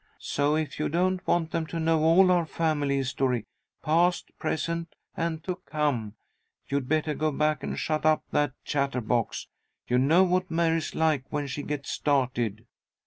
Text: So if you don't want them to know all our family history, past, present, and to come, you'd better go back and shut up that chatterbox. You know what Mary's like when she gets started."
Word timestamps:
So 0.17 0.55
if 0.55 0.79
you 0.79 0.89
don't 0.89 1.27
want 1.27 1.51
them 1.51 1.67
to 1.67 1.79
know 1.79 2.01
all 2.01 2.31
our 2.31 2.47
family 2.47 2.95
history, 2.97 3.45
past, 3.83 4.31
present, 4.39 4.95
and 5.15 5.43
to 5.43 5.57
come, 5.67 6.15
you'd 6.67 6.89
better 6.89 7.13
go 7.13 7.31
back 7.31 7.61
and 7.61 7.77
shut 7.77 8.03
up 8.03 8.23
that 8.31 8.53
chatterbox. 8.65 9.45
You 9.87 9.99
know 9.99 10.23
what 10.23 10.49
Mary's 10.49 10.95
like 10.95 11.25
when 11.29 11.45
she 11.45 11.61
gets 11.61 11.91
started." 11.91 12.65